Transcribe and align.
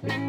Welcome 0.00 0.20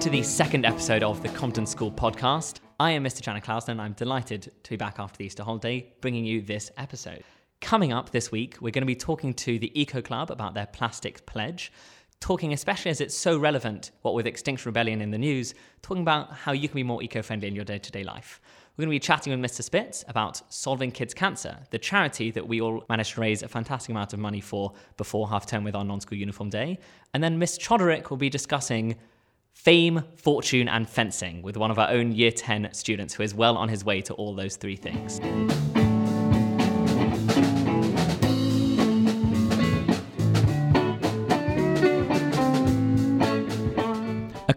to 0.00 0.10
the 0.10 0.22
second 0.22 0.64
episode 0.64 1.02
of 1.02 1.22
the 1.22 1.28
Compton 1.30 1.66
School 1.66 1.90
podcast. 1.90 2.60
I 2.78 2.92
am 2.92 3.02
Mr. 3.02 3.20
Janet 3.20 3.42
Clausen 3.42 3.72
and 3.72 3.80
I'm 3.80 3.94
delighted 3.94 4.52
to 4.62 4.70
be 4.70 4.76
back 4.76 5.00
after 5.00 5.18
the 5.18 5.24
Easter 5.24 5.42
holiday 5.42 5.92
bringing 6.00 6.24
you 6.24 6.40
this 6.40 6.70
episode. 6.76 7.24
Coming 7.60 7.92
up 7.92 8.10
this 8.10 8.30
week, 8.30 8.56
we're 8.60 8.70
going 8.70 8.82
to 8.82 8.86
be 8.86 8.94
talking 8.94 9.34
to 9.34 9.58
the 9.58 9.78
Eco 9.78 10.00
Club 10.00 10.30
about 10.30 10.54
their 10.54 10.66
plastic 10.66 11.26
pledge, 11.26 11.72
talking 12.20 12.52
especially 12.52 12.90
as 12.90 13.00
it's 13.00 13.16
so 13.16 13.36
relevant, 13.36 13.90
what 14.02 14.14
with 14.14 14.26
Extinction 14.26 14.68
Rebellion 14.68 15.00
in 15.00 15.10
the 15.10 15.18
news, 15.18 15.54
talking 15.82 16.02
about 16.02 16.32
how 16.32 16.52
you 16.52 16.68
can 16.68 16.76
be 16.76 16.84
more 16.84 17.02
eco 17.02 17.20
friendly 17.20 17.48
in 17.48 17.56
your 17.56 17.64
day 17.64 17.78
to 17.78 17.90
day 17.90 18.04
life. 18.04 18.40
We're 18.76 18.84
going 18.84 18.90
to 18.90 19.00
be 19.00 19.06
chatting 19.06 19.38
with 19.38 19.50
Mr. 19.50 19.62
Spitz 19.64 20.04
about 20.06 20.40
Solving 20.54 20.92
Kids 20.92 21.12
Cancer, 21.12 21.58
the 21.70 21.78
charity 21.78 22.30
that 22.30 22.46
we 22.46 22.60
all 22.60 22.84
managed 22.88 23.14
to 23.14 23.20
raise 23.20 23.42
a 23.42 23.48
fantastic 23.48 23.90
amount 23.90 24.12
of 24.12 24.20
money 24.20 24.40
for 24.40 24.72
before 24.96 25.28
half 25.28 25.44
term 25.44 25.64
with 25.64 25.74
our 25.74 25.84
non 25.84 26.00
school 26.00 26.16
uniform 26.16 26.50
day. 26.50 26.78
And 27.12 27.24
then 27.24 27.40
Miss 27.40 27.58
Choderick 27.58 28.08
will 28.08 28.18
be 28.18 28.30
discussing 28.30 28.94
fame, 29.52 30.04
fortune, 30.14 30.68
and 30.68 30.88
fencing 30.88 31.42
with 31.42 31.56
one 31.56 31.72
of 31.72 31.78
our 31.78 31.90
own 31.90 32.12
Year 32.12 32.30
10 32.30 32.72
students 32.72 33.14
who 33.14 33.24
is 33.24 33.34
well 33.34 33.56
on 33.56 33.68
his 33.68 33.84
way 33.84 34.00
to 34.02 34.14
all 34.14 34.32
those 34.32 34.54
three 34.54 34.76
things. 34.76 35.20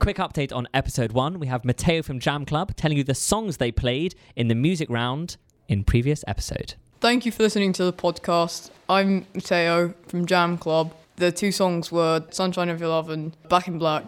Quick 0.01 0.17
update 0.17 0.51
on 0.51 0.67
episode 0.73 1.12
one. 1.12 1.39
We 1.39 1.45
have 1.45 1.63
Mateo 1.63 2.01
from 2.01 2.20
Jam 2.20 2.43
Club 2.43 2.76
telling 2.76 2.98
you 2.98 3.03
the 3.03 3.13
songs 3.13 3.57
they 3.57 3.71
played 3.71 4.15
in 4.35 4.48
the 4.48 4.55
music 4.55 4.89
round 4.89 5.37
in 5.67 5.84
previous 5.84 6.23
episode. 6.26 6.73
Thank 6.99 7.23
you 7.23 7.31
for 7.31 7.43
listening 7.43 7.71
to 7.73 7.84
the 7.84 7.93
podcast. 7.93 8.71
I'm 8.89 9.27
Mateo 9.35 9.93
from 10.07 10.26
Jam 10.26 10.57
Club. 10.57 10.91
The 11.17 11.31
two 11.31 11.51
songs 11.51 11.91
were 11.91 12.26
Sunshine 12.31 12.70
of 12.70 12.79
Your 12.79 12.89
Love 12.89 13.11
and 13.11 13.37
Back 13.48 13.67
in 13.67 13.77
Black. 13.77 14.03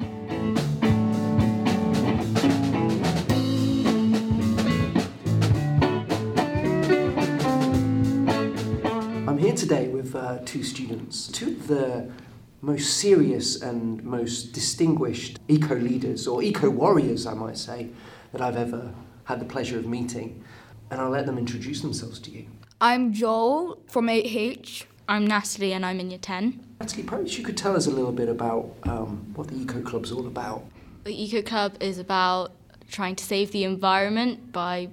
I'm 9.27 9.37
here 9.37 9.53
today 9.53 9.89
with 9.89 10.15
uh, 10.15 10.39
two 10.43 10.63
students, 10.63 11.27
two 11.27 11.49
of 11.49 11.67
the 11.67 12.11
most 12.63 12.97
serious 12.97 13.61
and 13.61 14.01
most 14.05 14.53
distinguished 14.53 15.37
eco 15.49 15.75
leaders, 15.75 16.25
or 16.27 16.41
eco 16.41 16.69
warriors, 16.69 17.25
I 17.27 17.33
might 17.33 17.57
say, 17.57 17.89
that 18.31 18.41
I've 18.41 18.55
ever 18.55 18.93
had 19.25 19.41
the 19.41 19.45
pleasure 19.45 19.77
of 19.77 19.85
meeting. 19.85 20.41
And 20.89 21.01
I'll 21.01 21.09
let 21.09 21.25
them 21.25 21.37
introduce 21.37 21.81
themselves 21.81 22.19
to 22.19 22.31
you. 22.31 22.45
I'm 22.79 23.11
Joel 23.11 23.79
from 23.87 24.07
8H. 24.07 24.85
I'm 25.09 25.27
Natalie 25.27 25.73
and 25.73 25.85
I'm 25.85 25.99
in 25.99 26.09
year 26.09 26.19
10. 26.19 26.77
Natalie, 26.79 27.03
perhaps 27.03 27.37
you 27.37 27.43
could 27.43 27.57
tell 27.57 27.75
us 27.75 27.87
a 27.87 27.91
little 27.91 28.13
bit 28.13 28.29
about 28.29 28.73
um, 28.83 29.33
what 29.35 29.49
the 29.49 29.55
Eco 29.55 29.81
Club's 29.81 30.13
all 30.13 30.25
about. 30.25 30.63
The 31.03 31.21
Eco 31.21 31.41
Club 31.41 31.75
is 31.81 31.99
about 31.99 32.53
trying 32.89 33.17
to 33.17 33.25
save 33.25 33.51
the 33.51 33.65
environment 33.65 34.53
by 34.53 34.87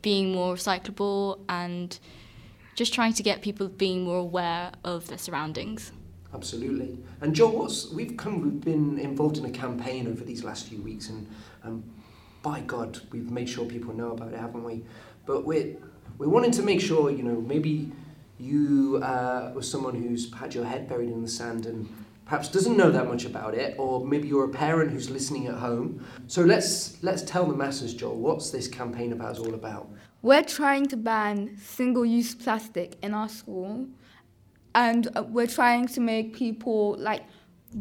being 0.00 0.32
more 0.32 0.54
recyclable 0.54 1.40
and 1.50 1.98
just 2.74 2.94
trying 2.94 3.12
to 3.12 3.22
get 3.22 3.42
people 3.42 3.68
being 3.68 4.04
more 4.04 4.18
aware 4.18 4.72
of 4.82 5.08
their 5.08 5.18
surroundings. 5.18 5.92
Absolutely. 6.36 6.98
And 7.22 7.34
Joel, 7.34 7.58
what's, 7.60 7.90
we've 7.90 8.14
come, 8.16 8.42
we've 8.42 8.60
been 8.60 8.98
involved 8.98 9.38
in 9.38 9.46
a 9.46 9.50
campaign 9.50 10.06
over 10.06 10.22
these 10.22 10.44
last 10.44 10.66
few 10.66 10.82
weeks, 10.82 11.08
and 11.08 11.26
um, 11.64 11.82
by 12.42 12.60
God, 12.60 13.00
we've 13.10 13.30
made 13.30 13.48
sure 13.48 13.64
people 13.64 13.94
know 13.94 14.12
about 14.12 14.34
it, 14.34 14.38
haven't 14.38 14.62
we? 14.62 14.84
But 15.24 15.46
we're 15.46 15.76
we're 16.18 16.28
wanting 16.28 16.50
to 16.52 16.62
make 16.62 16.80
sure, 16.80 17.10
you 17.10 17.22
know, 17.22 17.40
maybe 17.40 17.90
you 18.38 19.00
uh, 19.02 19.52
were 19.54 19.62
someone 19.62 19.94
who's 19.94 20.32
had 20.34 20.54
your 20.54 20.66
head 20.66 20.88
buried 20.88 21.10
in 21.10 21.22
the 21.22 21.28
sand 21.28 21.64
and 21.64 21.88
perhaps 22.26 22.48
doesn't 22.48 22.76
know 22.76 22.90
that 22.90 23.06
much 23.06 23.24
about 23.24 23.54
it, 23.54 23.74
or 23.78 24.06
maybe 24.06 24.28
you're 24.28 24.44
a 24.44 24.48
parent 24.66 24.90
who's 24.90 25.08
listening 25.08 25.46
at 25.46 25.54
home. 25.54 26.04
So 26.26 26.42
let's 26.42 27.02
let's 27.02 27.22
tell 27.22 27.46
the 27.46 27.56
masses, 27.56 27.94
Joel, 27.94 28.16
what's 28.16 28.50
this 28.50 28.68
campaign 28.68 29.12
about 29.12 29.32
is 29.32 29.38
all 29.38 29.54
about. 29.54 29.88
We're 30.20 30.44
trying 30.44 30.86
to 30.88 30.96
ban 30.98 31.56
single 31.56 32.04
use 32.04 32.34
plastic 32.34 32.96
in 33.02 33.14
our 33.14 33.28
school, 33.28 33.86
and 34.76 35.08
uh, 35.16 35.24
we're 35.24 35.46
trying 35.48 35.88
to 35.88 36.00
make 36.00 36.34
people 36.34 36.96
like 36.98 37.24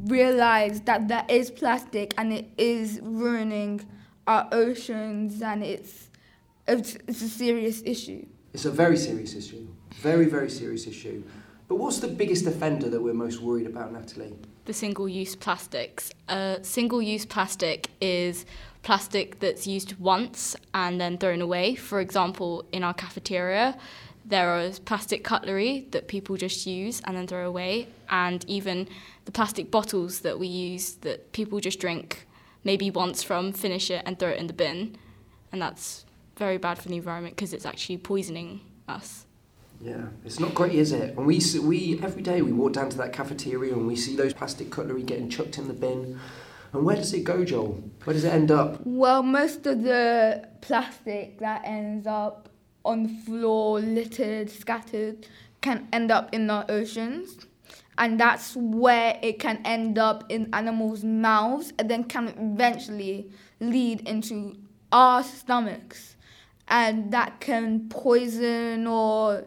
realize 0.08 0.82
that 0.82 1.08
there 1.08 1.26
is 1.30 1.52
plastic 1.52 2.14
and 2.18 2.34
it 2.34 2.50
is 2.58 3.00
ruining 3.04 3.86
our 4.26 4.48
oceans 4.52 5.42
and 5.42 5.64
it's 5.64 6.10
it's, 6.68 6.98
it's 7.08 7.22
a 7.22 7.30
serious 7.30 7.84
issue. 7.86 8.26
It's 8.52 8.66
a 8.66 8.72
very 8.72 8.98
serious 8.98 9.36
issue, 9.36 9.68
very 9.94 10.26
very 10.26 10.50
serious 10.50 10.88
issue. 10.88 11.22
But 11.68 11.76
what's 11.76 12.00
the 12.00 12.08
biggest 12.08 12.46
offender 12.46 12.90
that 12.90 13.02
we're 13.02 13.14
most 13.14 13.42
worried 13.42 13.66
about, 13.66 13.92
Natalie? 13.92 14.36
The 14.66 14.74
single 14.74 15.10
use 15.10 15.36
plastics. 15.36 16.12
Uh, 16.30 16.58
single 16.62 17.02
use 17.02 17.26
plastic 17.26 17.90
is 18.00 18.46
plastic 18.84 19.40
that's 19.40 19.66
used 19.66 19.98
once 20.00 20.56
and 20.76 21.02
then 21.02 21.18
thrown 21.18 21.42
away. 21.42 21.74
For 21.76 22.00
example, 22.00 22.66
in 22.72 22.84
our 22.84 22.94
cafeteria, 22.94 23.78
there 24.26 24.60
is 24.60 24.80
plastic 24.80 25.24
cutlery 25.24 25.88
that 25.92 26.08
people 26.08 26.36
just 26.36 26.66
use 26.66 27.02
and 27.06 27.16
then 27.16 27.28
throw 27.28 27.48
away, 27.48 27.88
and 28.10 28.44
even 28.48 28.88
the 29.26 29.32
plastic 29.32 29.72
bottles 29.72 30.22
that 30.22 30.40
we 30.40 30.48
use 30.48 30.96
that 30.96 31.32
people 31.32 31.60
just 31.60 31.80
drink 31.80 32.28
maybe 32.64 32.90
once 32.90 33.22
from, 33.22 33.54
finish 33.54 33.92
it, 33.92 34.02
and 34.06 34.18
throw 34.18 34.30
it 34.30 34.40
in 34.40 34.48
the 34.48 34.54
bin. 34.54 34.98
And 35.52 35.62
that's 35.62 36.06
very 36.38 36.58
bad 36.58 36.80
for 36.80 36.90
the 36.90 36.96
environment 36.96 37.36
because 37.36 37.54
it's 37.54 37.66
actually 37.66 37.98
poisoning 37.98 38.62
us. 38.88 39.26
Yeah, 39.80 40.08
it's 40.24 40.40
not 40.40 40.56
great, 40.56 40.74
is 40.74 40.92
it? 40.92 41.16
And 41.18 41.26
we 41.26 41.40
we 41.62 42.00
every 42.02 42.22
day 42.22 42.42
we 42.42 42.52
walk 42.52 42.74
down 42.74 42.90
to 42.90 42.98
that 42.98 43.14
cafeteria 43.14 43.74
and 43.74 43.88
we 43.88 43.96
see 43.96 44.16
those 44.16 44.34
plastic 44.34 44.72
cutlery 44.72 45.04
getting 45.04 45.30
chucked 45.30 45.58
in 45.58 45.68
the 45.68 45.74
bin. 45.74 46.20
And 46.74 46.84
where 46.84 46.96
does 46.96 47.14
it 47.14 47.24
go, 47.24 47.46
Joel? 47.46 47.84
Where 48.04 48.14
does 48.14 48.24
it 48.24 48.34
end 48.34 48.52
up? 48.52 48.80
Well, 48.84 49.22
most 49.24 49.66
of 49.66 49.84
the 49.84 50.48
plastic 50.62 51.40
that 51.40 51.62
ends 51.64 52.08
up 52.08 52.50
on 52.86 53.04
the 53.04 53.10
floor, 53.10 53.80
littered, 53.80 54.50
scattered, 54.50 55.28
can 55.62 55.88
end 55.92 56.12
up 56.12 56.34
in 56.34 56.48
the 56.48 56.70
oceans. 56.72 57.48
And 57.98 58.20
that's 58.20 58.56
where 58.56 59.18
it 59.22 59.40
can 59.40 59.62
end 59.66 59.98
up 59.98 60.26
in 60.30 60.54
animals' 60.54 61.04
mouths 61.04 61.74
and 61.80 61.90
then 61.90 62.04
can 62.04 62.28
eventually 62.38 63.32
lead 63.60 64.08
into 64.08 64.58
our 64.92 65.24
stomachs. 65.24 66.16
And 66.68 67.12
that 67.12 67.40
can 67.40 67.88
poison 67.90 68.88
or 68.88 69.46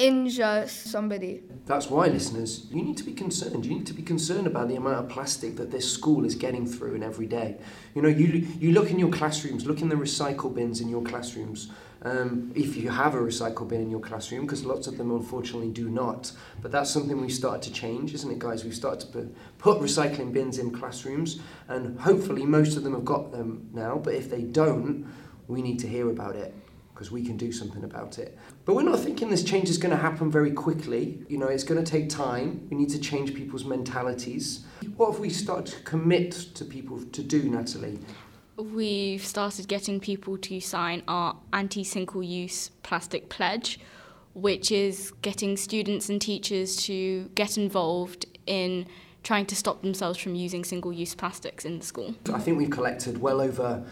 injure 0.00 0.66
somebody. 0.66 1.42
That's 1.66 1.90
why, 1.90 2.06
listeners, 2.06 2.66
you 2.70 2.82
need 2.82 2.96
to 2.96 3.04
be 3.04 3.12
concerned. 3.12 3.66
You 3.66 3.74
need 3.74 3.86
to 3.86 3.92
be 3.92 4.02
concerned 4.02 4.46
about 4.46 4.68
the 4.68 4.76
amount 4.76 4.96
of 4.96 5.08
plastic 5.10 5.56
that 5.56 5.70
this 5.70 5.92
school 5.92 6.24
is 6.24 6.34
getting 6.34 6.66
through 6.66 6.94
in 6.94 7.02
every 7.02 7.26
day. 7.26 7.58
You 7.94 8.02
know, 8.02 8.08
you, 8.08 8.48
you 8.58 8.72
look 8.72 8.90
in 8.90 8.98
your 8.98 9.10
classrooms, 9.10 9.66
look 9.66 9.82
in 9.82 9.90
the 9.90 9.96
recycle 9.96 10.52
bins 10.54 10.80
in 10.80 10.88
your 10.88 11.02
classrooms. 11.02 11.70
Um, 12.02 12.50
if 12.54 12.76
you 12.76 12.88
have 12.88 13.14
a 13.14 13.18
recycle 13.18 13.68
bin 13.68 13.82
in 13.82 13.90
your 13.90 14.00
classroom, 14.00 14.42
because 14.42 14.64
lots 14.64 14.86
of 14.86 14.96
them 14.96 15.10
unfortunately 15.10 15.70
do 15.70 15.88
not. 15.90 16.32
But 16.62 16.72
that's 16.72 16.90
something 16.90 17.20
we've 17.20 17.32
started 17.32 17.62
to 17.62 17.72
change, 17.72 18.14
isn't 18.14 18.30
it, 18.30 18.38
guys? 18.38 18.64
We've 18.64 18.74
started 18.74 19.00
to 19.00 19.06
put, 19.08 19.58
put 19.58 19.80
recycling 19.80 20.32
bins 20.32 20.58
in 20.58 20.70
classrooms, 20.70 21.40
and 21.68 21.98
hopefully 22.00 22.46
most 22.46 22.76
of 22.76 22.84
them 22.84 22.94
have 22.94 23.04
got 23.04 23.32
them 23.32 23.68
now. 23.72 23.96
But 23.98 24.14
if 24.14 24.30
they 24.30 24.42
don't, 24.42 25.06
we 25.46 25.60
need 25.60 25.78
to 25.80 25.88
hear 25.88 26.08
about 26.08 26.36
it 26.36 26.54
because 26.94 27.10
we 27.10 27.24
can 27.24 27.36
do 27.38 27.50
something 27.50 27.82
about 27.84 28.18
it. 28.18 28.38
But 28.66 28.74
we're 28.74 28.82
not 28.82 29.00
thinking 29.00 29.30
this 29.30 29.42
change 29.42 29.70
is 29.70 29.78
going 29.78 29.90
to 29.90 29.96
happen 29.96 30.30
very 30.30 30.50
quickly. 30.50 31.24
You 31.28 31.38
know, 31.38 31.46
it's 31.46 31.64
going 31.64 31.82
to 31.82 31.90
take 31.90 32.10
time. 32.10 32.66
We 32.70 32.76
need 32.76 32.90
to 32.90 32.98
change 32.98 33.34
people's 33.34 33.64
mentalities. 33.64 34.66
What 34.96 35.12
have 35.12 35.18
we 35.18 35.30
started 35.30 35.66
to 35.74 35.82
commit 35.82 36.32
to 36.32 36.64
people 36.64 37.02
to 37.02 37.22
do, 37.22 37.44
Natalie? 37.44 37.98
We've 38.60 39.24
started 39.24 39.68
getting 39.68 40.00
people 40.00 40.36
to 40.36 40.60
sign 40.60 41.02
our 41.08 41.36
anti 41.52 41.82
single 41.82 42.22
use 42.22 42.70
plastic 42.82 43.30
pledge, 43.30 43.80
which 44.34 44.70
is 44.70 45.12
getting 45.22 45.56
students 45.56 46.10
and 46.10 46.20
teachers 46.20 46.76
to 46.84 47.30
get 47.34 47.56
involved 47.56 48.26
in 48.46 48.86
trying 49.22 49.46
to 49.46 49.56
stop 49.56 49.82
themselves 49.82 50.18
from 50.18 50.34
using 50.34 50.64
single 50.64 50.92
use 50.92 51.14
plastics 51.14 51.64
in 51.64 51.78
the 51.78 51.84
school. 51.84 52.14
I 52.32 52.38
think 52.38 52.58
we've 52.58 52.70
collected 52.70 53.20
well 53.20 53.40
over, 53.40 53.82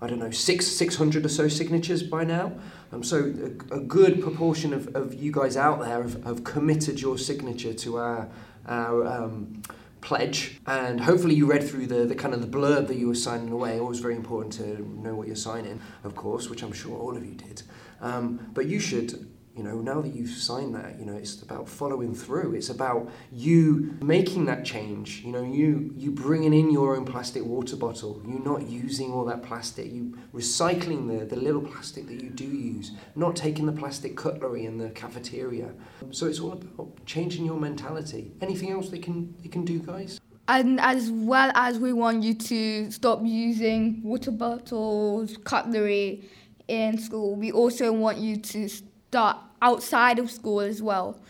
I 0.00 0.06
don't 0.06 0.18
know, 0.18 0.30
six, 0.30 0.66
600 0.66 1.24
or 1.24 1.28
so 1.28 1.48
signatures 1.48 2.02
by 2.02 2.24
now. 2.24 2.52
Um, 2.92 3.02
so 3.02 3.32
a, 3.70 3.76
a 3.76 3.80
good 3.80 4.22
proportion 4.22 4.72
of, 4.72 4.94
of 4.94 5.14
you 5.14 5.30
guys 5.30 5.56
out 5.56 5.80
there 5.80 6.02
have, 6.02 6.24
have 6.24 6.44
committed 6.44 7.00
your 7.00 7.18
signature 7.18 7.74
to 7.74 7.98
our, 7.98 8.28
our 8.66 9.06
um, 9.06 9.62
pledge. 10.00 10.60
And 10.66 11.00
hopefully 11.00 11.34
you 11.34 11.46
read 11.46 11.62
through 11.62 11.86
the, 11.86 12.06
the 12.06 12.14
kind 12.14 12.34
of 12.34 12.40
the 12.40 12.58
blurb 12.58 12.88
that 12.88 12.96
you 12.96 13.08
were 13.08 13.14
signing 13.14 13.50
away. 13.50 13.78
Always 13.78 14.00
very 14.00 14.16
important 14.16 14.52
to 14.54 14.82
know 15.00 15.14
what 15.14 15.26
you're 15.26 15.36
signing, 15.36 15.80
of 16.04 16.14
course, 16.14 16.48
which 16.48 16.62
I'm 16.62 16.72
sure 16.72 16.96
all 16.96 17.16
of 17.16 17.24
you 17.24 17.34
did. 17.34 17.62
Um, 18.00 18.50
but 18.52 18.66
you 18.66 18.80
should 18.80 19.28
you 19.60 19.66
know, 19.66 19.82
now 19.82 20.00
that 20.00 20.14
you've 20.14 20.30
signed 20.30 20.74
that, 20.74 20.98
you 20.98 21.04
know, 21.04 21.12
it's 21.12 21.42
about 21.42 21.68
following 21.68 22.14
through. 22.14 22.54
It's 22.54 22.70
about 22.70 23.10
you 23.30 23.94
making 24.00 24.46
that 24.46 24.64
change. 24.64 25.20
You 25.20 25.32
know, 25.32 25.42
you 25.42 25.92
you 25.98 26.12
bringing 26.12 26.54
in 26.54 26.70
your 26.70 26.96
own 26.96 27.04
plastic 27.04 27.44
water 27.44 27.76
bottle. 27.76 28.22
You 28.26 28.38
not 28.38 28.62
using 28.62 29.12
all 29.12 29.26
that 29.26 29.42
plastic. 29.42 29.92
You 29.92 30.16
recycling 30.32 31.08
the 31.08 31.26
the 31.26 31.36
little 31.36 31.60
plastic 31.60 32.06
that 32.06 32.22
you 32.22 32.30
do 32.30 32.46
use. 32.46 32.92
Not 33.14 33.36
taking 33.36 33.66
the 33.66 33.72
plastic 33.72 34.16
cutlery 34.16 34.64
in 34.64 34.78
the 34.78 34.88
cafeteria. 34.88 35.74
So 36.10 36.26
it's 36.26 36.40
all 36.40 36.52
about 36.52 37.04
changing 37.04 37.44
your 37.44 37.60
mentality. 37.60 38.32
Anything 38.40 38.70
else 38.70 38.88
they 38.88 38.98
can 38.98 39.34
they 39.42 39.50
can 39.50 39.66
do, 39.66 39.78
guys? 39.80 40.22
And 40.48 40.80
as 40.80 41.10
well 41.10 41.52
as 41.54 41.78
we 41.78 41.92
want 41.92 42.22
you 42.22 42.32
to 42.32 42.90
stop 42.90 43.20
using 43.22 44.00
water 44.02 44.30
bottles, 44.30 45.36
cutlery 45.44 46.30
in 46.66 46.96
school, 46.96 47.36
we 47.36 47.52
also 47.52 47.92
want 47.92 48.16
you 48.16 48.38
to 48.38 48.68
start 49.10 49.36
outside 49.62 50.18
of 50.18 50.30
school 50.30 50.60
as 50.60 50.82
well 50.82 51.20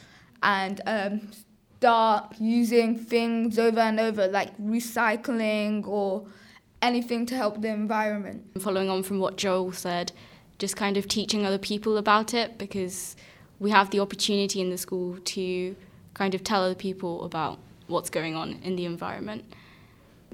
and 0.42 0.80
um, 0.86 1.30
start 1.78 2.34
using 2.38 2.96
things 2.98 3.58
over 3.58 3.80
and 3.80 3.98
over 3.98 4.28
like 4.28 4.56
recycling 4.58 5.86
or 5.86 6.26
anything 6.82 7.26
to 7.26 7.34
help 7.34 7.60
the 7.60 7.68
environment. 7.68 8.44
Following 8.60 8.88
on 8.88 9.02
from 9.02 9.18
what 9.18 9.36
Joel 9.36 9.72
said, 9.72 10.12
just 10.58 10.76
kind 10.76 10.96
of 10.96 11.08
teaching 11.08 11.46
other 11.46 11.58
people 11.58 11.96
about 11.96 12.34
it 12.34 12.58
because 12.58 13.16
we 13.58 13.70
have 13.70 13.90
the 13.90 14.00
opportunity 14.00 14.60
in 14.60 14.70
the 14.70 14.78
school 14.78 15.18
to 15.18 15.76
kind 16.14 16.34
of 16.34 16.42
tell 16.42 16.62
other 16.62 16.74
people 16.74 17.24
about 17.24 17.58
what's 17.86 18.10
going 18.10 18.34
on 18.34 18.60
in 18.62 18.76
the 18.76 18.84
environment. 18.84 19.44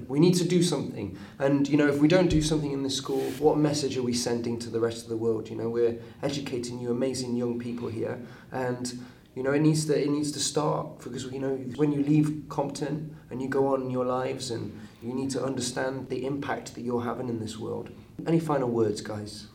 We 0.07 0.19
need 0.19 0.35
to 0.35 0.47
do 0.47 0.61
something. 0.61 1.17
And, 1.39 1.67
you 1.67 1.77
know, 1.77 1.87
if 1.87 1.99
we 1.99 2.07
don't 2.07 2.29
do 2.29 2.41
something 2.41 2.71
in 2.71 2.83
this 2.83 2.95
school, 2.95 3.21
what 3.39 3.57
message 3.57 3.97
are 3.97 4.03
we 4.03 4.13
sending 4.13 4.59
to 4.59 4.69
the 4.69 4.79
rest 4.79 5.03
of 5.03 5.09
the 5.09 5.17
world? 5.17 5.49
You 5.49 5.55
know, 5.55 5.69
we're 5.69 5.97
educating 6.21 6.79
you 6.79 6.91
amazing 6.91 7.35
young 7.35 7.59
people 7.59 7.87
here. 7.87 8.19
And, 8.51 8.99
you 9.35 9.43
know, 9.43 9.51
it 9.51 9.61
needs 9.61 9.85
to, 9.85 10.01
it 10.01 10.09
needs 10.09 10.31
to 10.33 10.39
start 10.39 10.99
because, 10.99 11.25
you 11.25 11.39
know, 11.39 11.55
when 11.75 11.91
you 11.91 12.03
leave 12.03 12.43
Compton 12.47 13.15
and 13.29 13.41
you 13.41 13.49
go 13.49 13.67
on 13.73 13.81
in 13.81 13.89
your 13.89 14.05
lives 14.05 14.51
and 14.51 14.79
you 15.01 15.13
need 15.13 15.29
to 15.31 15.43
understand 15.43 16.09
the 16.09 16.25
impact 16.25 16.75
that 16.75 16.81
you're 16.81 17.03
having 17.03 17.29
in 17.29 17.39
this 17.39 17.57
world. 17.57 17.89
Any 18.25 18.39
final 18.39 18.69
words, 18.69 19.01
guys? 19.01 19.47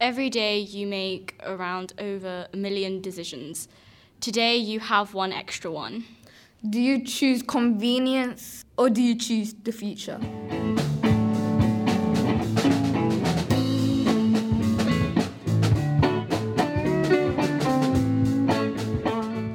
Every 0.00 0.28
day 0.28 0.58
you 0.58 0.86
make 0.86 1.40
around 1.42 1.94
over 1.98 2.48
a 2.52 2.56
million 2.56 3.00
decisions. 3.00 3.68
Today 4.20 4.56
you 4.56 4.80
have 4.80 5.14
one 5.14 5.32
extra 5.32 5.70
one. 5.70 6.04
Do 6.64 6.80
you 6.80 7.04
choose 7.04 7.42
convenience 7.42 8.64
or 8.76 8.90
do 8.90 9.02
you 9.02 9.14
choose 9.14 9.54
the 9.54 9.72
future? 9.72 10.18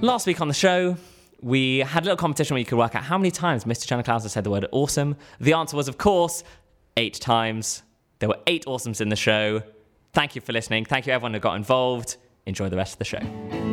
Last 0.01 0.25
week 0.25 0.42
on 0.42 0.48
the 0.48 0.53
show, 0.53 0.95
we 1.42 1.80
had 1.80 2.03
a 2.03 2.06
little 2.06 2.18
competition 2.18 2.56
where 2.56 2.59
you 2.59 2.65
could 2.65 2.77
work 2.77 2.95
out 2.95 3.03
how 3.03 3.18
many 3.18 3.31
times 3.31 3.65
Mr. 3.65 3.86
Channing 3.88 4.06
Klauser 4.06 4.30
said 4.30 4.44
the 4.44 4.51
word 4.51 4.68
awesome. 4.71 5.15
The 5.39 5.53
answer 5.53 5.75
was, 5.75 5.88
of 5.88 5.98
course, 5.98 6.44
eight 6.98 7.15
times. 7.15 7.83
There 8.19 8.30
were 8.30 8.39
eight 8.48 8.65
awesomes 8.65 9.01
in 9.01 9.09
the 9.09 9.15
show. 9.15 9.63
Thank 10.13 10.36
you 10.36 10.42
for 10.42 10.53
listening. 10.53 10.86
Thank 10.86 11.07
you, 11.07 11.13
everyone 11.13 11.33
who 11.33 11.39
got 11.39 11.56
involved. 11.56 12.18
Enjoy 12.45 12.69
the 12.69 12.77
rest 12.77 12.94
of 12.94 13.00
the 13.00 13.06
show. 13.06 13.71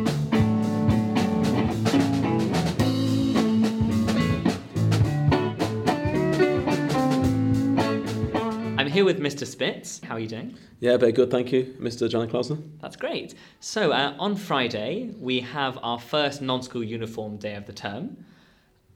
Here 8.99 9.05
with 9.05 9.21
Mr. 9.21 9.47
Spitz. 9.47 10.01
How 10.03 10.15
are 10.15 10.19
you 10.19 10.27
doing? 10.27 10.57
Yeah, 10.81 10.97
very 10.97 11.13
good, 11.13 11.31
thank 11.31 11.53
you, 11.53 11.73
Mr. 11.79 12.09
Johnny 12.09 12.29
Klausner. 12.29 12.61
That's 12.81 12.97
great. 12.97 13.33
So, 13.61 13.93
uh, 13.93 14.13
on 14.19 14.35
Friday, 14.35 15.15
we 15.17 15.39
have 15.39 15.79
our 15.81 15.97
first 15.97 16.41
non 16.41 16.61
school 16.61 16.83
uniform 16.83 17.37
day 17.37 17.55
of 17.55 17.65
the 17.65 17.71
term. 17.71 18.17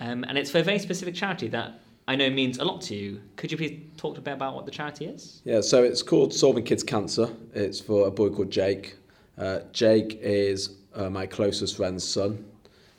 Um, 0.02 0.26
and 0.26 0.38
it's 0.38 0.52
for 0.52 0.58
a 0.58 0.62
very 0.64 0.80
specific 0.80 1.16
charity 1.16 1.48
that 1.48 1.80
I 2.06 2.18
know 2.18 2.30
means 2.30 2.58
a 2.58 2.66
lot 2.66 2.82
to 2.82 2.96
you. 2.96 3.22
Could 3.38 3.50
you 3.50 3.58
please 3.58 3.80
talk 3.96 4.18
a 4.18 4.22
bit 4.22 4.34
about 4.34 4.56
what 4.56 4.66
the 4.66 4.72
charity 4.72 5.06
is? 5.06 5.42
Yeah, 5.46 5.62
so 5.62 5.82
it's 5.84 6.02
called 6.02 6.34
Solving 6.34 6.66
Kids 6.66 6.84
Cancer. 6.84 7.30
It's 7.54 7.80
for 7.80 8.06
a 8.06 8.12
boy 8.12 8.30
called 8.30 8.52
Jake. 8.52 8.98
Uh, 9.38 9.60
Jake 9.72 10.20
is 10.22 10.76
uh, 10.96 11.10
my 11.10 11.26
closest 11.26 11.78
friend's 11.78 12.04
son. 12.04 12.44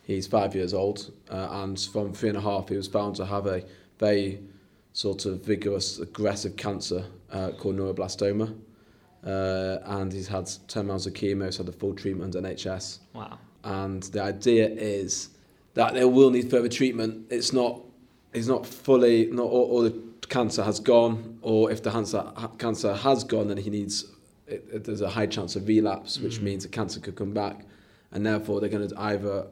He's 0.05 0.27
five 0.27 0.55
years 0.55 0.73
old, 0.73 1.13
uh, 1.29 1.49
and 1.51 1.79
from 1.79 2.15
three 2.15 2.31
and 2.31 2.39
a 2.39 2.41
half, 2.41 2.71
he 2.71 2.79
was 2.79 2.89
found 2.89 3.17
to 3.17 3.27
have 3.27 3.47
a 3.47 3.63
very 3.99 4.41
sort 4.95 5.27
of 5.27 5.45
vigorous, 5.45 5.99
aggressive 5.99 6.57
cancer 6.57 7.05
uh, 7.31 7.51
called 7.59 7.77
neuroblastoma. 7.77 8.57
Uh, 9.27 9.79
and 9.87 10.13
he's 10.13 10.29
had 10.29 10.49
10 10.69 10.87
rounds 10.87 11.07
of 11.07 11.13
chemo, 11.13 11.47
he's 11.47 11.57
had 11.57 11.69
a 11.69 11.73
full 11.73 11.95
treatment 11.95 12.35
under 12.35 12.49
NHS. 12.49 12.99
Wow. 13.13 13.39
and 13.65 14.03
the 14.05 14.23
idea 14.23 14.69
is 14.69 15.31
that 15.75 15.95
they 15.95 16.05
will 16.05 16.31
need 16.31 16.51
further 16.51 16.69
treatment. 16.69 17.27
It's 17.31 17.53
not, 17.53 17.81
it's 18.33 18.47
not 18.47 18.67
fully, 18.67 19.27
not 19.27 19.45
all, 19.45 19.65
all 19.71 19.83
the 19.83 19.99
cancer 20.29 20.63
has 20.63 20.79
gone, 20.79 21.39
or 21.43 21.71
if 21.71 21.83
the 21.83 21.91
cancer, 21.91 22.25
cancer 22.59 22.95
has 22.95 23.25
gone, 23.25 23.49
then 23.49 23.57
he 23.57 23.71
needs, 23.71 24.05
it, 24.47 24.65
it, 24.73 24.85
there's 24.85 25.01
a 25.01 25.11
high 25.11 25.27
chance 25.27 25.57
of 25.57 25.67
relapse, 25.67 26.21
which 26.21 26.41
means 26.41 26.63
the 26.63 26.69
cancer 26.69 27.01
could 27.01 27.17
come 27.17 27.33
back, 27.33 27.63
and 28.13 28.25
therefore 28.25 28.61
they're 28.61 28.69
going 28.69 28.89
to 28.89 29.01
either 29.01 29.47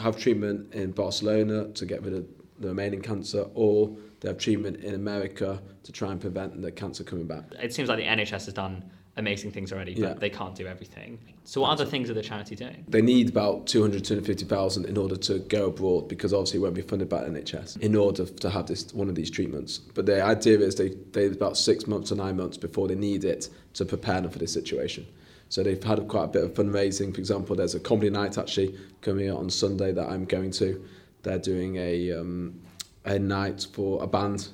have 0.00 0.16
treatment 0.18 0.74
in 0.74 0.90
Barcelona 0.90 1.68
to 1.68 1.86
get 1.86 2.02
rid 2.02 2.14
of 2.14 2.26
the 2.58 2.68
remaining 2.68 3.00
cancer, 3.02 3.46
or 3.54 3.96
they 4.20 4.28
have 4.28 4.38
treatment 4.38 4.78
in 4.78 4.94
America 4.94 5.60
to 5.82 5.92
try 5.92 6.12
and 6.12 6.20
prevent 6.20 6.60
the 6.62 6.70
cancer 6.72 7.04
coming 7.04 7.26
back. 7.26 7.44
It 7.62 7.74
seems 7.74 7.88
like 7.88 7.98
the 7.98 8.04
NHS 8.04 8.46
has 8.46 8.54
done 8.54 8.82
amazing 9.16 9.52
things 9.52 9.72
already, 9.72 9.94
but 9.94 10.00
Yeah. 10.00 10.14
they 10.14 10.30
can't 10.30 10.54
do 10.56 10.66
everything. 10.66 11.18
So, 11.44 11.60
what 11.60 11.70
other 11.70 11.84
things 11.84 12.10
are 12.10 12.14
the 12.14 12.22
charity 12.22 12.56
doing? 12.56 12.84
They 12.88 13.02
need 13.02 13.28
about 13.28 13.66
200, 13.66 14.04
250,000 14.04 14.86
in 14.86 14.96
order 14.96 15.14
to 15.16 15.38
go 15.40 15.66
abroad 15.66 16.08
because 16.08 16.32
obviously 16.32 16.58
it 16.58 16.62
won't 16.62 16.74
be 16.74 16.82
funded 16.82 17.08
by 17.08 17.22
NHS 17.24 17.76
in 17.80 17.94
order 17.94 18.24
to 18.24 18.50
have 18.50 18.66
this 18.66 18.92
one 18.92 19.08
of 19.08 19.14
these 19.14 19.30
treatments. 19.30 19.78
But 19.78 20.06
the 20.06 20.22
idea 20.24 20.58
is 20.60 20.74
they, 20.76 20.94
they 21.12 21.26
about 21.26 21.56
six 21.56 21.86
months 21.86 22.10
or 22.10 22.16
nine 22.16 22.36
months 22.36 22.56
before 22.56 22.88
they 22.88 22.96
need 22.96 23.24
it 23.24 23.50
to 23.74 23.84
prepare 23.84 24.20
them 24.20 24.30
for 24.30 24.38
this 24.38 24.52
situation. 24.52 25.06
So 25.48 25.62
they've 25.62 25.80
had 25.82 26.08
quite 26.08 26.24
a 26.24 26.28
bit 26.28 26.44
of 26.44 26.54
fundraising. 26.54 27.12
For 27.14 27.20
example, 27.20 27.54
there's 27.54 27.74
a 27.76 27.80
comedy 27.80 28.10
night 28.10 28.38
actually 28.38 28.76
coming 29.02 29.28
out 29.28 29.36
on 29.38 29.50
Sunday 29.50 29.92
that 29.92 30.08
I'm 30.08 30.24
going 30.24 30.50
to. 30.52 30.82
They're 31.24 31.38
doing 31.38 31.76
a, 31.76 32.12
um, 32.12 32.60
a 33.04 33.18
night 33.18 33.66
for 33.72 34.02
a 34.02 34.06
band. 34.06 34.48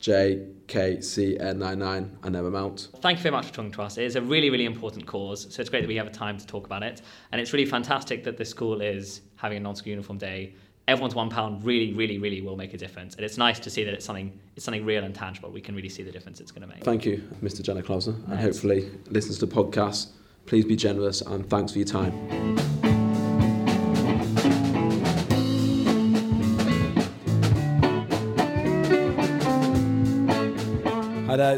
JKCN99 0.00 2.08
and 2.22 2.34
their 2.34 2.46
amount, 2.46 2.88
Thank 3.00 3.18
you 3.18 3.22
very 3.22 3.32
much 3.32 3.46
for 3.46 3.54
talking 3.54 3.72
to 3.72 3.82
us. 3.82 3.98
It 3.98 4.04
is 4.04 4.16
a 4.16 4.22
really, 4.22 4.50
really 4.50 4.64
important 4.64 5.06
cause, 5.06 5.52
so 5.52 5.60
it's 5.60 5.70
great 5.70 5.80
that 5.80 5.88
we 5.88 5.96
have 5.96 6.06
a 6.06 6.10
time 6.10 6.38
to 6.38 6.46
talk 6.46 6.66
about 6.66 6.82
it. 6.82 7.02
And 7.32 7.40
it's 7.40 7.52
really 7.52 7.66
fantastic 7.66 8.24
that 8.24 8.36
the 8.36 8.44
school 8.44 8.80
is 8.80 9.22
having 9.36 9.58
a 9.58 9.60
non-school 9.60 9.90
uniform 9.90 10.18
day. 10.18 10.54
Everyone's 10.86 11.14
one 11.14 11.28
pound 11.28 11.64
really, 11.64 11.92
really, 11.92 12.18
really 12.18 12.40
will 12.40 12.56
make 12.56 12.74
a 12.74 12.78
difference. 12.78 13.14
And 13.16 13.24
it's 13.24 13.36
nice 13.36 13.58
to 13.60 13.70
see 13.70 13.84
that 13.84 13.92
it's 13.92 14.06
something, 14.06 14.38
it's 14.56 14.64
something 14.64 14.84
real 14.84 15.04
and 15.04 15.14
tangible. 15.14 15.50
We 15.50 15.60
can 15.60 15.74
really 15.74 15.90
see 15.90 16.02
the 16.02 16.12
difference 16.12 16.40
it's 16.40 16.52
going 16.52 16.62
to 16.62 16.68
make. 16.68 16.84
Thank 16.84 17.04
you, 17.04 17.18
Mr. 17.42 17.62
Jenna 17.62 17.82
Klauser, 17.82 18.14
and 18.30 18.40
hopefully 18.40 18.90
listeners 19.10 19.38
to 19.40 19.46
the 19.46 19.54
podcast. 19.54 20.08
Please 20.46 20.64
be 20.64 20.76
generous 20.76 21.20
and 21.20 21.48
thanks 21.50 21.72
for 21.72 21.78
your 21.78 21.86
time. 21.86 22.77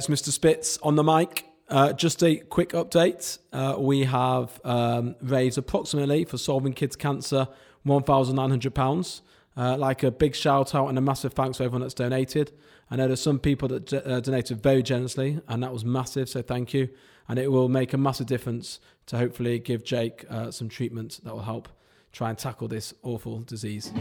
It's 0.01 0.07
Mr. 0.07 0.31
Spitz 0.31 0.79
on 0.83 0.97
the 0.97 1.05
mic. 1.05 1.45
Uh, 1.69 1.93
just 1.93 2.23
a 2.23 2.37
quick 2.37 2.71
update. 2.71 3.39
Uh, 3.53 3.75
we 3.79 4.05
have 4.05 4.59
um, 4.65 5.15
raised 5.21 5.59
approximately 5.59 6.25
for 6.25 6.39
solving 6.39 6.73
kids' 6.73 6.97
cancer 6.97 7.47
£1,900. 7.87 9.21
Uh, 9.59 9.77
like 9.77 10.03
a 10.03 10.11
big 10.11 10.35
shout 10.35 10.75
out 10.75 10.89
and 10.89 10.97
a 10.97 11.03
massive 11.03 11.35
thanks 11.35 11.59
to 11.59 11.65
everyone 11.65 11.83
that's 11.83 11.93
donated. 11.93 12.51
I 12.91 12.97
know 12.97 13.09
there's 13.09 13.21
some 13.21 13.39
people 13.39 13.69
that 13.69 13.93
uh, 13.93 14.21
donated 14.21 14.63
very 14.63 14.83
generously, 14.83 15.39
and 15.49 15.63
that 15.63 15.71
was 15.71 15.85
massive, 15.85 16.31
so 16.31 16.41
thank 16.41 16.73
you. 16.73 16.89
And 17.29 17.39
it 17.39 17.53
will 17.53 17.69
make 17.69 17.93
a 17.93 17.99
massive 17.99 18.27
difference 18.27 18.81
to 19.07 19.19
hopefully 19.19 19.59
give 19.59 19.85
Jake 19.85 20.25
uh, 20.31 20.51
some 20.51 20.71
treatment 20.71 21.21
that 21.25 21.35
will 21.35 21.43
help 21.43 21.69
try 22.11 22.31
and 22.31 22.39
tackle 22.39 22.69
this 22.69 22.95
awful 23.03 23.41
disease. 23.41 23.93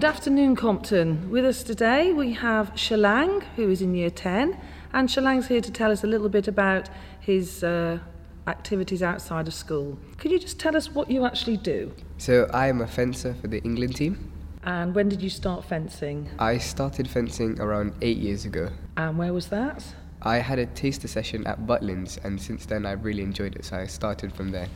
Good 0.00 0.08
afternoon, 0.08 0.56
Compton. 0.56 1.28
With 1.28 1.44
us 1.44 1.62
today 1.62 2.14
we 2.14 2.32
have 2.32 2.72
Shalang, 2.72 3.42
who 3.56 3.68
is 3.68 3.82
in 3.82 3.94
year 3.94 4.08
10, 4.08 4.58
and 4.94 5.10
Shalang's 5.10 5.48
here 5.48 5.60
to 5.60 5.70
tell 5.70 5.90
us 5.90 6.02
a 6.02 6.06
little 6.06 6.30
bit 6.30 6.48
about 6.48 6.88
his 7.20 7.62
uh, 7.62 7.98
activities 8.46 9.02
outside 9.02 9.46
of 9.46 9.52
school. 9.52 9.98
Could 10.16 10.30
you 10.30 10.38
just 10.38 10.58
tell 10.58 10.74
us 10.74 10.90
what 10.90 11.10
you 11.10 11.26
actually 11.26 11.58
do? 11.58 11.92
So 12.16 12.48
I 12.50 12.68
am 12.68 12.80
a 12.80 12.86
fencer 12.86 13.34
for 13.42 13.48
the 13.48 13.58
England 13.62 13.96
team. 13.96 14.32
And 14.64 14.94
when 14.94 15.10
did 15.10 15.20
you 15.20 15.28
start 15.28 15.66
fencing? 15.66 16.30
I 16.38 16.56
started 16.56 17.06
fencing 17.06 17.60
around 17.60 17.92
eight 18.00 18.16
years 18.16 18.46
ago. 18.46 18.70
And 18.96 19.18
where 19.18 19.34
was 19.34 19.48
that? 19.48 19.84
I 20.22 20.38
had 20.38 20.58
a 20.58 20.64
taster 20.64 21.08
session 21.08 21.46
at 21.46 21.66
Butlins, 21.66 22.16
and 22.24 22.40
since 22.40 22.64
then 22.64 22.86
I've 22.86 23.04
really 23.04 23.22
enjoyed 23.22 23.54
it, 23.54 23.66
so 23.66 23.76
I 23.76 23.84
started 23.84 24.32
from 24.32 24.50
there. 24.50 24.68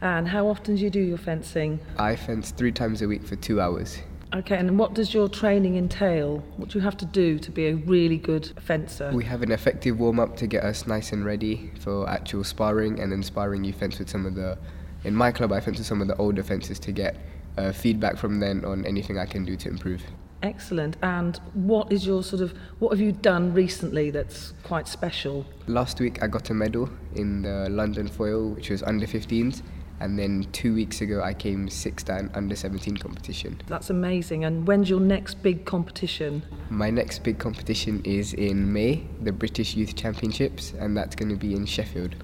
And 0.00 0.26
how 0.26 0.48
often 0.48 0.74
do 0.74 0.82
you 0.82 0.90
do 0.90 0.98
your 0.98 1.18
fencing? 1.18 1.78
I 1.96 2.16
fence 2.16 2.50
three 2.50 2.72
times 2.72 3.02
a 3.02 3.06
week 3.06 3.22
for 3.22 3.36
two 3.36 3.60
hours. 3.60 4.00
Okay, 4.34 4.56
and 4.56 4.76
what 4.76 4.94
does 4.94 5.14
your 5.14 5.28
training 5.28 5.76
entail? 5.76 6.42
What 6.56 6.70
do 6.70 6.78
you 6.78 6.84
have 6.84 6.96
to 6.96 7.04
do 7.04 7.38
to 7.38 7.50
be 7.52 7.68
a 7.68 7.74
really 7.76 8.16
good 8.18 8.52
fencer? 8.60 9.12
We 9.14 9.22
have 9.24 9.42
an 9.42 9.52
effective 9.52 10.00
warm 10.00 10.18
up 10.18 10.36
to 10.38 10.48
get 10.48 10.64
us 10.64 10.88
nice 10.88 11.12
and 11.12 11.24
ready 11.24 11.70
for 11.78 12.08
actual 12.08 12.42
sparring, 12.42 12.98
and 12.98 13.12
then 13.12 13.22
sparring 13.22 13.62
you 13.62 13.72
fence 13.72 14.00
with 14.00 14.10
some 14.10 14.26
of 14.26 14.34
the. 14.34 14.58
In 15.04 15.14
my 15.14 15.30
club, 15.30 15.52
I 15.52 15.60
fence 15.60 15.78
with 15.78 15.86
some 15.86 16.02
of 16.02 16.08
the 16.08 16.16
older 16.16 16.42
fencers 16.42 16.80
to 16.80 16.90
get 16.90 17.16
uh, 17.58 17.70
feedback 17.70 18.16
from 18.16 18.40
them 18.40 18.64
on 18.64 18.84
anything 18.86 19.18
I 19.18 19.26
can 19.26 19.44
do 19.44 19.54
to 19.56 19.68
improve. 19.68 20.02
Excellent. 20.42 20.96
And 21.02 21.40
what 21.54 21.92
is 21.92 22.04
your 22.04 22.24
sort 22.24 22.42
of 22.42 22.54
what 22.80 22.90
have 22.90 23.00
you 23.00 23.12
done 23.12 23.54
recently 23.54 24.10
that's 24.10 24.52
quite 24.64 24.88
special? 24.88 25.46
Last 25.68 26.00
week, 26.00 26.24
I 26.24 26.26
got 26.26 26.50
a 26.50 26.54
medal 26.54 26.90
in 27.14 27.42
the 27.42 27.68
London 27.70 28.08
foil, 28.08 28.50
which 28.50 28.70
was 28.70 28.82
under 28.82 29.06
15s, 29.06 29.62
and 30.00 30.18
then 30.18 30.46
two 30.52 30.74
weeks 30.74 31.00
ago, 31.00 31.22
I 31.22 31.34
came 31.34 31.68
sixth 31.68 32.10
at 32.10 32.20
an 32.20 32.30
under 32.34 32.56
17 32.56 32.96
competition. 32.96 33.60
That's 33.66 33.90
amazing. 33.90 34.44
And 34.44 34.66
when's 34.66 34.90
your 34.90 35.00
next 35.00 35.42
big 35.42 35.64
competition? 35.64 36.42
My 36.70 36.90
next 36.90 37.22
big 37.22 37.38
competition 37.38 38.02
is 38.04 38.34
in 38.34 38.72
May, 38.72 39.06
the 39.22 39.32
British 39.32 39.74
Youth 39.74 39.94
Championships, 39.94 40.72
and 40.72 40.96
that's 40.96 41.14
going 41.14 41.30
to 41.30 41.36
be 41.36 41.54
in 41.54 41.66
Sheffield. 41.66 42.16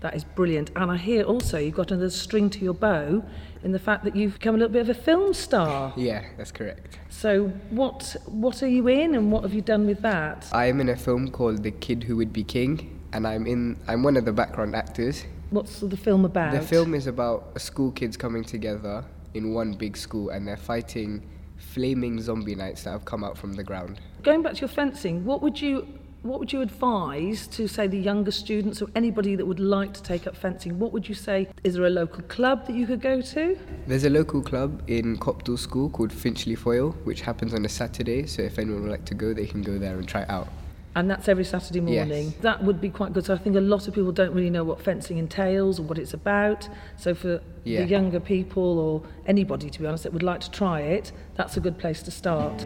That 0.00 0.14
is 0.14 0.24
brilliant. 0.24 0.70
And 0.76 0.90
I 0.90 0.98
hear 0.98 1.22
also 1.22 1.56
you've 1.56 1.76
got 1.76 1.90
another 1.90 2.10
string 2.10 2.50
to 2.50 2.58
your 2.58 2.74
bow 2.74 3.24
in 3.62 3.72
the 3.72 3.78
fact 3.78 4.04
that 4.04 4.14
you've 4.14 4.34
become 4.34 4.54
a 4.54 4.58
little 4.58 4.72
bit 4.72 4.82
of 4.82 4.90
a 4.90 4.94
film 4.94 5.32
star. 5.32 5.94
Yeah, 5.96 6.24
that's 6.36 6.52
correct. 6.52 6.98
So 7.08 7.46
what 7.70 8.14
what 8.26 8.62
are 8.62 8.68
you 8.68 8.86
in 8.88 9.14
and 9.14 9.32
what 9.32 9.44
have 9.44 9.54
you 9.54 9.62
done 9.62 9.86
with 9.86 10.02
that? 10.02 10.46
I 10.52 10.66
am 10.66 10.82
in 10.82 10.90
a 10.90 10.96
film 10.96 11.30
called 11.30 11.62
The 11.62 11.70
Kid 11.70 12.04
Who 12.04 12.16
Would 12.16 12.34
Be 12.34 12.44
King, 12.44 13.00
and 13.14 13.26
I'm 13.26 13.46
in. 13.46 13.78
I'm 13.88 14.02
one 14.02 14.18
of 14.18 14.26
the 14.26 14.32
background 14.32 14.76
actors. 14.76 15.24
What's 15.54 15.78
the 15.78 15.96
film 15.96 16.24
about? 16.24 16.52
The 16.52 16.60
film 16.60 16.94
is 16.94 17.06
about 17.06 17.60
school 17.60 17.92
kids 17.92 18.16
coming 18.16 18.42
together 18.42 19.04
in 19.34 19.54
one 19.54 19.74
big 19.74 19.96
school, 19.96 20.30
and 20.30 20.48
they're 20.48 20.56
fighting 20.56 21.22
flaming 21.56 22.20
zombie 22.20 22.56
knights 22.56 22.82
that 22.82 22.90
have 22.90 23.04
come 23.04 23.22
out 23.22 23.38
from 23.38 23.52
the 23.52 23.62
ground. 23.62 24.00
Going 24.24 24.42
back 24.42 24.54
to 24.54 24.62
your 24.62 24.68
fencing, 24.68 25.24
what 25.24 25.42
would 25.42 25.60
you 25.62 25.86
what 26.22 26.40
would 26.40 26.52
you 26.52 26.60
advise 26.60 27.46
to 27.48 27.68
say 27.68 27.86
the 27.86 27.98
younger 27.98 28.32
students 28.32 28.82
or 28.82 28.88
anybody 28.96 29.36
that 29.36 29.46
would 29.46 29.60
like 29.60 29.94
to 29.94 30.02
take 30.02 30.26
up 30.26 30.34
fencing? 30.36 30.76
What 30.76 30.90
would 30.92 31.08
you 31.08 31.14
say? 31.14 31.46
Is 31.62 31.74
there 31.74 31.84
a 31.84 31.90
local 31.90 32.24
club 32.24 32.66
that 32.66 32.74
you 32.74 32.84
could 32.88 33.00
go 33.00 33.20
to? 33.20 33.56
There's 33.86 34.04
a 34.04 34.10
local 34.10 34.42
club 34.42 34.82
in 34.88 35.18
Copthall 35.18 35.58
School 35.58 35.88
called 35.88 36.12
Finchley 36.12 36.56
Foil, 36.56 36.96
which 37.04 37.20
happens 37.20 37.54
on 37.54 37.64
a 37.64 37.68
Saturday. 37.68 38.26
So 38.26 38.42
if 38.42 38.58
anyone 38.58 38.82
would 38.82 38.90
like 38.90 39.04
to 39.04 39.14
go, 39.14 39.32
they 39.32 39.46
can 39.46 39.62
go 39.62 39.78
there 39.78 39.98
and 39.98 40.08
try 40.08 40.22
it 40.22 40.30
out. 40.30 40.48
And 40.96 41.10
that's 41.10 41.28
every 41.28 41.44
Saturday 41.44 41.80
morning. 41.80 42.26
Yes. 42.26 42.34
That 42.42 42.62
would 42.62 42.80
be 42.80 42.88
quite 42.88 43.12
good. 43.12 43.24
So 43.24 43.34
I 43.34 43.38
think 43.38 43.56
a 43.56 43.60
lot 43.60 43.88
of 43.88 43.94
people 43.94 44.12
don't 44.12 44.32
really 44.32 44.50
know 44.50 44.62
what 44.64 44.80
fencing 44.80 45.18
entails 45.18 45.80
or 45.80 45.82
what 45.82 45.98
it's 45.98 46.14
about. 46.14 46.68
So 46.96 47.14
for 47.14 47.40
Yeah. 47.64 47.80
the 47.82 47.86
younger 47.88 48.20
people 48.20 48.78
or 48.78 49.02
anybody, 49.26 49.70
to 49.70 49.80
be 49.80 49.86
honest, 49.86 50.04
that 50.04 50.12
would 50.12 50.22
like 50.22 50.40
to 50.40 50.50
try 50.50 50.80
it, 50.82 51.10
that's 51.34 51.56
a 51.56 51.60
good 51.60 51.78
place 51.78 52.00
to 52.02 52.10
start. 52.12 52.64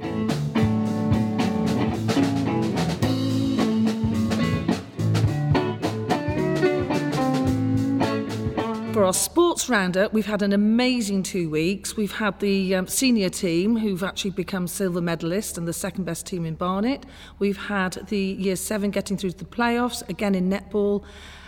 Our 9.08 9.14
sports 9.14 9.70
roundup, 9.70 10.12
we've 10.12 10.26
had 10.26 10.42
an 10.42 10.52
amazing 10.52 11.22
two 11.22 11.48
weeks. 11.48 11.96
We've 11.96 12.12
had 12.12 12.38
the 12.40 12.74
um, 12.74 12.86
senior 12.86 13.30
team 13.30 13.78
who've 13.78 14.02
actually 14.02 14.32
become 14.32 14.66
silver 14.66 15.00
medalists 15.00 15.56
and 15.56 15.66
the 15.66 15.72
second 15.72 16.04
best 16.04 16.26
team 16.26 16.44
in 16.44 16.56
Barnet. 16.56 17.06
We've 17.38 17.56
had 17.56 17.94
the 18.08 18.18
year 18.18 18.54
seven 18.54 18.90
getting 18.90 19.16
through 19.16 19.30
to 19.30 19.38
the 19.38 19.46
playoffs, 19.46 20.06
again 20.10 20.34
in 20.34 20.50
netball. 20.50 21.06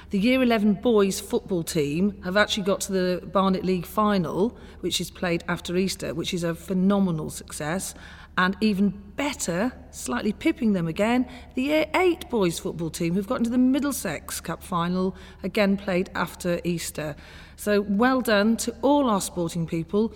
The 0.09 0.19
year 0.19 0.43
11 0.43 0.75
boys 0.76 1.21
football 1.21 1.62
team 1.62 2.23
have 2.25 2.38
actually 2.38 2.62
got 2.62 2.81
to 2.81 2.93
the 2.93 3.26
Barnet 3.26 3.62
League 3.62 3.85
final, 3.85 4.57
which 4.81 4.99
is 4.99 5.11
played 5.11 5.45
after 5.47 5.76
Easter, 5.76 6.14
which 6.14 6.33
is 6.33 6.45
a 6.45 6.55
phenomenal 6.55 7.29
success. 7.29 7.95
And 8.38 8.57
even 8.61 8.88
better, 9.17 9.71
slightly 9.90 10.33
pipping 10.33 10.73
them 10.73 10.88
again, 10.88 11.29
the 11.55 11.62
Year 11.62 11.87
8 11.95 12.31
boys 12.31 12.59
football 12.59 12.88
team 12.90 13.14
who've 13.14 13.26
got 13.26 13.38
into 13.38 13.50
the 13.50 13.59
Middlesex 13.59 14.40
Cup 14.40 14.62
final, 14.62 15.14
again 15.43 15.76
played 15.76 16.11
after 16.14 16.59
Easter. 16.64 17.17
So 17.61 17.83
well 17.83 18.23
done 18.23 18.57
to 18.64 18.75
all 18.81 19.11
our 19.11 19.21
sporting 19.21 19.67
people. 19.67 20.14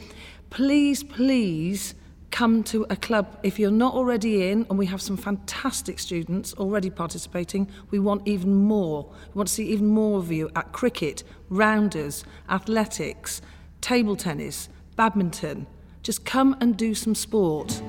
Please, 0.49 1.03
please 1.05 1.95
come 2.31 2.63
to 2.65 2.87
a 2.89 2.97
club 2.97 3.39
if 3.43 3.59
you're 3.59 3.71
not 3.71 3.93
already 3.93 4.49
in, 4.49 4.65
and 4.71 4.79
we 4.79 4.87
have 4.87 5.03
some 5.03 5.19
fantastic 5.19 5.99
students 5.99 6.55
already 6.55 6.89
participating. 6.89 7.69
We 7.91 7.99
want 7.99 8.27
even 8.27 8.55
more. 8.55 9.13
We 9.35 9.39
want 9.39 9.49
to 9.49 9.55
see 9.55 9.67
even 9.69 9.89
more 9.89 10.19
of 10.21 10.33
you 10.33 10.51
at 10.57 10.73
cricket, 10.73 11.23
rounders, 11.51 12.25
athletics, 12.49 13.43
table 13.83 14.17
tennis, 14.17 14.71
badminton. 14.97 15.67
Just 16.03 16.25
come 16.25 16.57
and 16.63 16.79
do 16.79 16.95
some 16.95 17.15
sport. 17.15 17.83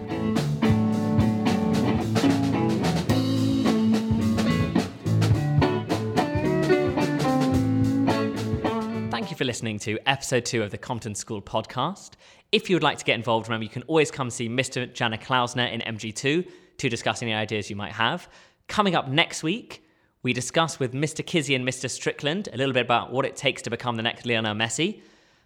Thank 9.16 9.32
you 9.32 9.38
for 9.38 9.46
listening 9.46 9.80
to 9.80 9.98
episode 10.10 10.44
two 10.44 10.62
of 10.62 10.72
the 10.72 10.78
Compton 10.78 11.16
School 11.16 11.42
podcast. 11.42 12.16
If 12.52 12.70
you 12.70 12.76
would 12.76 12.84
like 12.84 12.98
to 12.98 13.06
get 13.06 13.16
involved, 13.16 13.48
remember 13.48 13.64
you 13.64 13.70
can 13.70 13.84
always 13.84 14.12
come 14.12 14.30
see 14.30 14.50
Mr. 14.50 14.94
Jana 14.94 15.18
Klausner 15.18 15.68
in 15.68 15.80
MG2 15.80 16.46
to 16.80 16.90
discuss 16.90 17.22
any 17.22 17.34
ideas 17.34 17.70
you 17.70 17.78
might 17.78 17.94
have. 17.94 18.28
Coming 18.68 18.94
up 18.94 19.08
next 19.08 19.42
week, 19.42 19.88
we 20.22 20.34
discuss 20.34 20.80
with 20.80 20.92
Mr. 20.92 21.26
Kizzy 21.26 21.56
and 21.56 21.66
Mr. 21.66 21.90
Strickland 21.90 22.50
a 22.52 22.58
little 22.58 22.74
bit 22.74 22.82
about 22.82 23.14
what 23.14 23.26
it 23.26 23.38
takes 23.38 23.62
to 23.62 23.70
become 23.70 23.96
the 23.96 24.04
next 24.04 24.26
Lionel 24.26 24.54
Messi. 24.54 25.00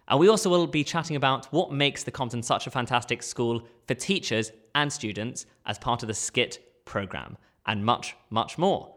And 0.08 0.18
we 0.18 0.28
also 0.28 0.50
will 0.50 0.66
be 0.66 0.82
chatting 0.82 1.14
about 1.14 1.46
what 1.52 1.72
makes 1.72 2.02
the 2.02 2.10
Compton 2.10 2.42
such 2.42 2.66
a 2.66 2.72
fantastic 2.72 3.22
school 3.22 3.62
for 3.86 3.94
teachers 3.94 4.50
and 4.74 4.92
students 4.92 5.46
as 5.64 5.78
part 5.78 6.02
of 6.02 6.08
the 6.08 6.14
SCITT 6.14 6.58
program, 6.86 7.38
and 7.66 7.84
much, 7.84 8.16
much 8.30 8.58
more. 8.58 8.92